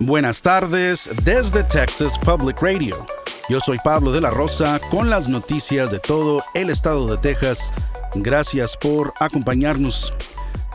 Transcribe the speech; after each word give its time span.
Buenas 0.00 0.42
tardes 0.42 1.10
desde 1.24 1.64
Texas 1.64 2.16
Public 2.20 2.62
Radio. 2.62 3.04
Yo 3.48 3.58
soy 3.58 3.78
Pablo 3.82 4.12
de 4.12 4.20
la 4.20 4.30
Rosa 4.30 4.80
con 4.92 5.10
las 5.10 5.28
noticias 5.28 5.90
de 5.90 5.98
todo 5.98 6.40
el 6.54 6.70
estado 6.70 7.08
de 7.08 7.16
Texas. 7.16 7.72
Gracias 8.14 8.76
por 8.76 9.12
acompañarnos. 9.18 10.14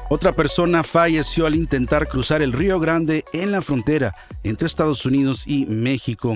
Otra 0.10 0.34
persona 0.34 0.84
falleció 0.84 1.46
al 1.46 1.56
intentar 1.56 2.10
cruzar 2.10 2.42
el 2.42 2.52
Río 2.52 2.82
Grande 2.82 3.24
en 3.32 3.54
la 3.54 3.62
frontera 3.62 4.14
entre 4.44 4.68
Estados 4.68 5.06
Unidos 5.06 5.48
y 5.48 5.68
México. 5.68 6.36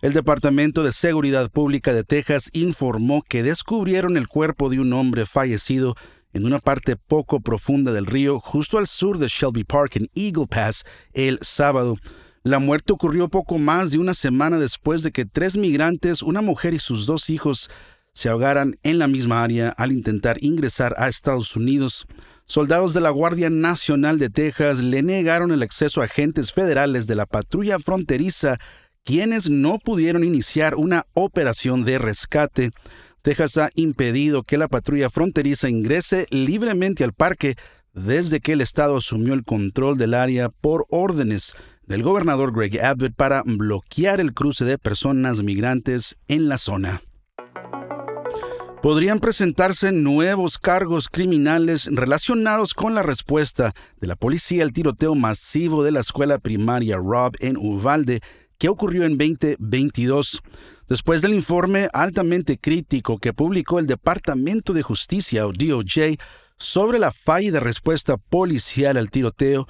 El 0.00 0.12
Departamento 0.12 0.84
de 0.84 0.92
Seguridad 0.92 1.50
Pública 1.50 1.92
de 1.92 2.04
Texas 2.04 2.50
informó 2.52 3.22
que 3.22 3.42
descubrieron 3.42 4.16
el 4.16 4.28
cuerpo 4.28 4.70
de 4.70 4.78
un 4.78 4.92
hombre 4.92 5.26
fallecido 5.26 5.96
en 6.32 6.46
una 6.46 6.60
parte 6.60 6.94
poco 6.94 7.40
profunda 7.40 7.90
del 7.90 8.06
río 8.06 8.38
justo 8.38 8.78
al 8.78 8.86
sur 8.86 9.18
de 9.18 9.26
Shelby 9.26 9.64
Park 9.64 9.96
en 9.96 10.08
Eagle 10.14 10.46
Pass 10.46 10.84
el 11.14 11.40
sábado. 11.42 11.96
La 12.44 12.60
muerte 12.60 12.92
ocurrió 12.92 13.28
poco 13.28 13.58
más 13.58 13.90
de 13.90 13.98
una 13.98 14.14
semana 14.14 14.58
después 14.58 15.02
de 15.02 15.10
que 15.10 15.24
tres 15.24 15.56
migrantes, 15.56 16.22
una 16.22 16.40
mujer 16.40 16.72
y 16.72 16.78
sus 16.78 17.04
dos 17.04 17.30
hijos, 17.30 17.68
se 18.12 18.28
ahogaran 18.28 18.78
en 18.82 18.98
la 18.98 19.08
misma 19.08 19.42
área 19.42 19.70
al 19.70 19.92
intentar 19.92 20.42
ingresar 20.42 20.94
a 20.98 21.08
Estados 21.08 21.56
Unidos. 21.56 22.06
Soldados 22.46 22.94
de 22.94 23.00
la 23.00 23.10
Guardia 23.10 23.50
Nacional 23.50 24.18
de 24.18 24.30
Texas 24.30 24.80
le 24.80 25.02
negaron 25.02 25.52
el 25.52 25.62
acceso 25.62 26.00
a 26.00 26.04
agentes 26.04 26.52
federales 26.52 27.06
de 27.06 27.14
la 27.14 27.26
patrulla 27.26 27.78
fronteriza 27.78 28.58
quienes 29.04 29.50
no 29.50 29.78
pudieron 29.78 30.24
iniciar 30.24 30.74
una 30.74 31.06
operación 31.14 31.84
de 31.84 31.98
rescate. 31.98 32.70
Texas 33.22 33.58
ha 33.58 33.70
impedido 33.74 34.42
que 34.42 34.58
la 34.58 34.68
patrulla 34.68 35.10
fronteriza 35.10 35.68
ingrese 35.68 36.26
libremente 36.30 37.04
al 37.04 37.12
parque 37.12 37.56
desde 37.94 38.40
que 38.40 38.52
el 38.52 38.60
Estado 38.60 38.96
asumió 38.96 39.34
el 39.34 39.44
control 39.44 39.98
del 39.98 40.14
área 40.14 40.48
por 40.48 40.86
órdenes 40.88 41.54
del 41.88 42.02
gobernador 42.02 42.52
Greg 42.52 42.80
Abbott 42.84 43.14
para 43.14 43.42
bloquear 43.44 44.20
el 44.20 44.34
cruce 44.34 44.64
de 44.66 44.76
personas 44.76 45.42
migrantes 45.42 46.16
en 46.28 46.48
la 46.48 46.58
zona. 46.58 47.00
Podrían 48.82 49.18
presentarse 49.18 49.90
nuevos 49.90 50.58
cargos 50.58 51.08
criminales 51.08 51.88
relacionados 51.90 52.74
con 52.74 52.94
la 52.94 53.02
respuesta 53.02 53.74
de 54.00 54.06
la 54.06 54.14
policía 54.14 54.62
al 54.62 54.72
tiroteo 54.72 55.14
masivo 55.14 55.82
de 55.82 55.90
la 55.90 56.00
escuela 56.00 56.38
primaria 56.38 56.98
Rob 56.98 57.34
en 57.40 57.56
Uvalde 57.56 58.20
que 58.58 58.68
ocurrió 58.68 59.04
en 59.04 59.16
2022. 59.16 60.42
Después 60.88 61.22
del 61.22 61.34
informe 61.34 61.88
altamente 61.92 62.58
crítico 62.58 63.18
que 63.18 63.32
publicó 63.32 63.78
el 63.78 63.86
Departamento 63.86 64.72
de 64.74 64.82
Justicia 64.82 65.46
o 65.46 65.52
DOJ 65.52 66.18
sobre 66.58 66.98
la 66.98 67.12
falla 67.12 67.52
de 67.52 67.60
respuesta 67.60 68.16
policial 68.16 68.96
al 68.96 69.10
tiroteo, 69.10 69.66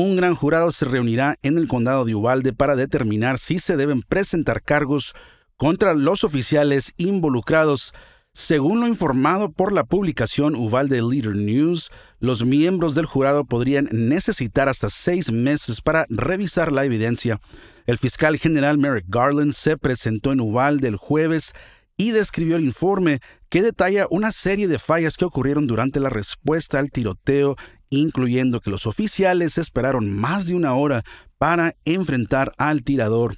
un 0.00 0.16
gran 0.16 0.34
jurado 0.34 0.70
se 0.70 0.84
reunirá 0.84 1.36
en 1.42 1.58
el 1.58 1.68
condado 1.68 2.04
de 2.04 2.14
Uvalde 2.14 2.52
para 2.52 2.76
determinar 2.76 3.38
si 3.38 3.58
se 3.58 3.76
deben 3.76 4.02
presentar 4.02 4.62
cargos 4.62 5.14
contra 5.56 5.94
los 5.94 6.24
oficiales 6.24 6.92
involucrados. 6.96 7.92
Según 8.32 8.80
lo 8.80 8.86
informado 8.86 9.50
por 9.50 9.72
la 9.72 9.84
publicación 9.84 10.54
Uvalde 10.54 11.02
Leader 11.02 11.34
News, 11.34 11.90
los 12.18 12.44
miembros 12.44 12.94
del 12.94 13.06
jurado 13.06 13.44
podrían 13.44 13.88
necesitar 13.90 14.68
hasta 14.68 14.88
seis 14.88 15.32
meses 15.32 15.80
para 15.80 16.06
revisar 16.08 16.72
la 16.72 16.84
evidencia. 16.84 17.40
El 17.86 17.98
fiscal 17.98 18.38
general 18.38 18.78
Merrick 18.78 19.06
Garland 19.08 19.52
se 19.52 19.76
presentó 19.76 20.32
en 20.32 20.40
Uvalde 20.40 20.88
el 20.88 20.96
jueves 20.96 21.52
y 21.96 22.12
describió 22.12 22.56
el 22.56 22.64
informe 22.64 23.20
que 23.50 23.62
detalla 23.62 24.06
una 24.10 24.32
serie 24.32 24.68
de 24.68 24.78
fallas 24.78 25.16
que 25.18 25.26
ocurrieron 25.26 25.66
durante 25.66 26.00
la 26.00 26.08
respuesta 26.08 26.78
al 26.78 26.90
tiroteo, 26.90 27.56
incluyendo 27.90 28.60
que 28.60 28.70
los 28.70 28.86
oficiales 28.86 29.58
esperaron 29.58 30.10
más 30.10 30.46
de 30.46 30.54
una 30.54 30.74
hora 30.74 31.02
para 31.38 31.74
enfrentar 31.84 32.52
al 32.56 32.82
tirador. 32.82 33.36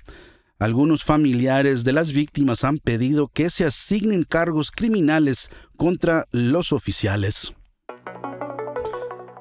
Algunos 0.58 1.03
familiares 1.03 1.83
de 1.83 1.92
las 1.92 2.12
víctimas 2.12 2.62
han 2.62 2.78
pedido 2.78 3.28
que 3.28 3.50
se 3.50 3.64
asignen 3.64 4.23
cargos 4.23 4.70
criminales 4.70 5.51
contra 5.77 6.27
los 6.30 6.73
oficiales. 6.73 7.52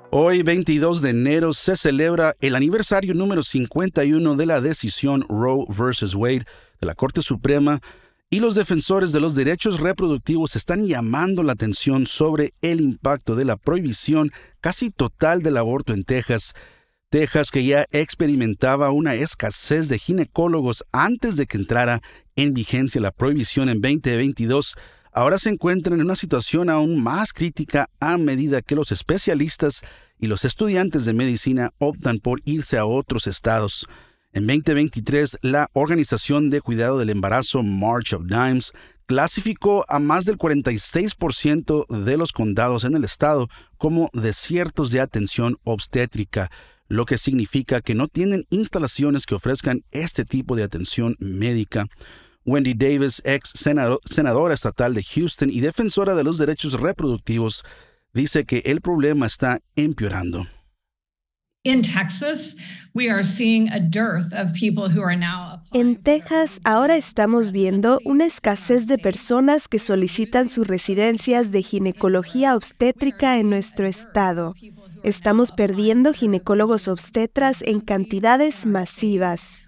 Hoy, 0.10 0.44
22 0.44 1.02
de 1.02 1.12
enero, 1.12 1.54
se 1.54 1.76
celebra 1.76 2.34
el 2.42 2.56
aniversario 2.56 3.14
número 3.14 3.44
51 3.44 4.36
de 4.36 4.46
la 4.46 4.60
decisión 4.60 5.24
Roe 5.30 5.66
vs. 5.70 6.16
Wade 6.16 6.46
de 6.82 6.88
la 6.88 6.96
Corte 6.96 7.22
Suprema 7.22 7.80
y 8.34 8.40
los 8.40 8.56
defensores 8.56 9.12
de 9.12 9.20
los 9.20 9.36
derechos 9.36 9.82
reproductivos 9.82 10.56
están 10.56 10.88
llamando 10.88 11.44
la 11.44 11.52
atención 11.52 12.08
sobre 12.08 12.54
el 12.62 12.80
impacto 12.80 13.36
de 13.36 13.44
la 13.44 13.58
prohibición 13.58 14.32
casi 14.62 14.90
total 14.90 15.42
del 15.42 15.58
aborto 15.58 15.94
en 15.94 16.06
Texas. 16.06 16.54
Texas, 17.10 17.52
que 17.52 17.66
ya 17.66 17.86
experimentaba 17.92 18.90
una 18.92 19.16
escasez 19.16 19.90
de 19.90 20.00
ginecólogos 20.00 20.86
antes 20.94 21.36
de 21.36 21.46
que 21.46 21.58
entrara 21.58 22.02
en 22.38 22.54
vigencia 22.54 23.02
la 23.02 23.12
prohibición 23.12 23.68
en 23.68 23.82
2022, 23.82 24.78
ahora 25.12 25.38
se 25.38 25.50
encuentran 25.50 26.00
en 26.00 26.06
una 26.06 26.16
situación 26.16 26.70
aún 26.70 27.04
más 27.04 27.34
crítica 27.34 27.90
a 28.00 28.18
medida 28.18 28.62
que 28.62 28.76
los 28.76 28.94
especialistas 28.94 29.82
y 30.18 30.28
los 30.28 30.46
estudiantes 30.46 31.04
de 31.04 31.12
medicina 31.12 31.72
optan 31.80 32.20
por 32.20 32.40
irse 32.46 32.78
a 32.78 32.86
otros 32.86 33.28
estados. 33.28 33.90
En 34.34 34.48
2023, 34.48 35.40
la 35.42 35.70
Organización 35.74 36.50
de 36.50 36.62
Cuidado 36.62 36.98
del 36.98 37.10
Embarazo 37.10 37.64
March 37.64 38.14
of 38.14 38.24
Dimes 38.28 38.72
clasificó 39.06 39.84
a 39.90 40.00
más 40.00 40.24
del 40.24 40.38
46% 40.38 41.86
de 41.88 42.18
los 42.18 42.32
condados 42.32 42.86
en 42.86 42.96
el 42.96 43.04
estado 43.04 43.50
como 43.78 44.10
desiertos 44.14 44.92
de 44.92 45.02
atención 45.02 45.58
obstétrica, 45.66 46.50
lo 46.88 47.06
que 47.06 47.18
significa 47.18 47.82
que 47.82 47.94
no 47.94 48.08
tienen 48.08 48.46
instalaciones 48.52 49.26
que 49.26 49.36
ofrezcan 49.36 49.84
este 49.92 50.24
tipo 50.24 50.56
de 50.56 50.64
atención 50.64 51.18
médica. 51.20 51.88
Wendy 52.46 52.74
Davis, 52.74 53.22
ex 53.26 53.52
senadora 54.06 54.54
estatal 54.54 54.94
de 54.94 55.04
Houston 55.04 55.50
y 55.50 55.60
defensora 55.60 56.16
de 56.16 56.24
los 56.24 56.38
derechos 56.38 56.80
reproductivos, 56.80 57.66
dice 58.14 58.46
que 58.46 58.60
el 58.60 58.80
problema 58.80 59.26
está 59.26 59.60
empeorando. 59.76 60.48
En 65.74 66.02
Texas, 66.02 66.60
ahora 66.64 66.98
estamos 66.98 67.52
viendo 67.52 68.00
una 68.04 68.26
escasez 68.26 68.88
de 68.88 68.98
personas 68.98 69.68
que 69.68 69.78
solicitan 69.78 70.50
sus 70.50 70.66
residencias 70.68 71.52
de 71.52 71.62
ginecología 71.62 72.56
obstétrica 72.56 73.38
en 73.38 73.52
nuestro 73.52 73.86
estado. 73.86 74.56
Estamos 75.04 75.52
perdiendo 75.52 76.14
ginecólogos 76.14 76.88
obstetras 76.88 77.62
en 77.62 77.80
cantidades 77.80 78.66
masivas. 78.66 79.64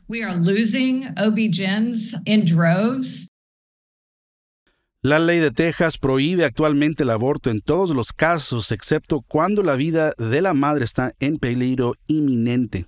La 5.05 5.19
ley 5.19 5.39
de 5.39 5.51
Texas 5.51 5.97
prohíbe 5.97 6.45
actualmente 6.45 7.03
el 7.03 7.09
aborto 7.09 7.49
en 7.49 7.59
todos 7.59 7.89
los 7.89 8.13
casos, 8.13 8.71
excepto 8.71 9.19
cuando 9.19 9.61
la 9.61 9.75
vida 9.75 10.13
de 10.17 10.41
la 10.41 10.53
madre 10.53 10.85
está 10.85 11.13
en 11.19 11.39
peligro 11.39 11.95
inminente. 12.07 12.87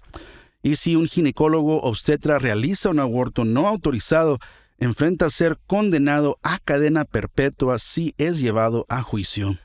Y 0.64 0.78
si 0.78 0.96
un 0.96 1.08
ginecólogo 1.08 1.82
obstetra 1.82 2.40
realiza 2.40 2.88
un 2.88 3.02
aborto 3.02 3.44
no 3.44 3.68
autorizado, 3.68 4.40
enfrenta 4.78 5.26
a 5.26 5.30
ser 5.30 5.60
condenado 5.68 6.40
a 6.42 6.60
cadena 6.60 7.04
perpetua 7.04 7.80
si 7.80 8.16
es 8.18 8.40
llevado 8.40 8.86
a 8.88 9.02
juicio. 9.02 9.60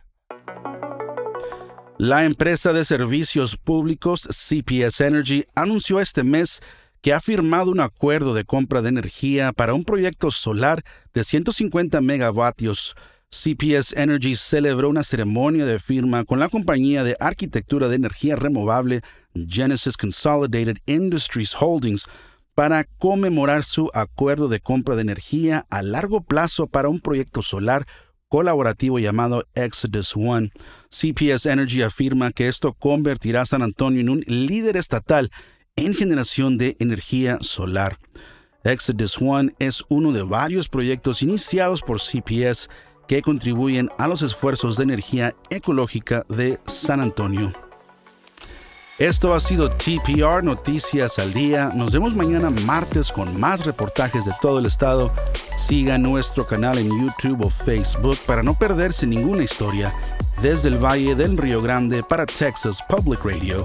La 1.99 2.25
empresa 2.25 2.73
de 2.73 2.85
servicios 2.85 3.57
públicos 3.59 4.23
CPS 4.23 5.03
Energy 5.03 5.45
anunció 5.55 6.01
este 6.01 6.25
mes 6.25 6.63
que 7.03 7.13
ha 7.13 7.21
firmado 7.21 7.71
un 7.71 7.81
acuerdo 7.81 8.35
de 8.35 8.45
compra 8.45 8.83
de 8.83 8.91
energía 8.91 9.53
para 9.53 9.75
un 9.75 9.85
proyecto 9.85 10.31
solar 10.31 10.83
de 11.15 11.25
150 11.25 12.01
megavatios. 12.01 12.95
CPS 13.31 13.95
Energy 13.97 14.35
celebró 14.35 14.89
una 14.89 15.05
ceremonia 15.05 15.65
de 15.65 15.79
firma 15.79 16.25
con 16.25 16.41
la 16.41 16.49
compañía 16.49 17.05
de 17.05 17.17
arquitectura 17.21 17.89
de 17.89 17.97
energía 17.97 18.37
removable 18.37 19.03
Genesis 19.35 19.97
Consolidated 19.97 20.79
Industries 20.87 21.55
Holdings 21.59 22.07
para 22.55 22.85
conmemorar 22.99 23.63
su 23.63 23.89
acuerdo 23.95 24.49
de 24.49 24.61
compra 24.61 24.97
de 24.97 25.03
energía 25.03 25.65
a 25.71 25.83
largo 25.83 26.23
plazo 26.23 26.67
para 26.67 26.89
un 26.89 27.01
proyecto 27.01 27.41
solar 27.41 27.87
colaborativo 28.29 28.99
llamado 28.99 29.47
Exodus 29.55 30.17
One. 30.17 30.51
CPS 30.91 31.47
Energy 31.47 31.83
afirma 31.83 32.33
que 32.33 32.49
esto 32.49 32.75
convertirá 32.75 33.43
a 33.43 33.47
San 33.47 33.63
Antonio 33.63 34.01
en 34.01 34.09
un 34.09 34.25
líder 34.27 34.77
estatal 34.77 35.31
en 35.81 35.95
generación 35.95 36.59
de 36.59 36.77
energía 36.79 37.39
solar. 37.41 37.99
Exodus 38.65 39.17
One 39.21 39.53
es 39.59 39.83
uno 39.89 40.13
de 40.13 40.23
varios 40.23 40.69
proyectos 40.69 41.23
iniciados 41.23 41.81
por 41.81 42.01
CPS 42.01 42.69
que 43.09 43.23
contribuyen 43.23 43.89
a 43.97 44.07
los 44.07 44.21
esfuerzos 44.21 44.77
de 44.77 44.85
energía 44.85 45.35
ecológica 45.49 46.27
de 46.29 46.59
San 46.67 47.01
Antonio. 47.01 47.53
Esto 48.99 49.33
ha 49.33 49.41
sido 49.41 49.71
TPR 49.71 50.45
Noticias 50.45 51.19
al 51.19 51.33
Día. 51.33 51.71
Nos 51.75 51.95
vemos 51.95 52.15
mañana 52.15 52.51
martes 52.51 53.11
con 53.11 53.41
más 53.41 53.65
reportajes 53.65 54.27
de 54.27 54.33
todo 54.43 54.59
el 54.59 54.67
estado. 54.67 55.11
Siga 55.57 55.97
nuestro 55.97 56.47
canal 56.47 56.77
en 56.77 56.91
YouTube 56.91 57.47
o 57.47 57.49
Facebook 57.49 58.19
para 58.27 58.43
no 58.43 58.53
perderse 58.53 59.07
ninguna 59.07 59.45
historia 59.45 59.95
desde 60.43 60.69
el 60.69 60.77
Valle 60.77 61.15
del 61.15 61.39
Río 61.39 61.63
Grande 61.63 62.03
para 62.03 62.27
Texas 62.27 62.81
Public 62.87 63.25
Radio. 63.25 63.65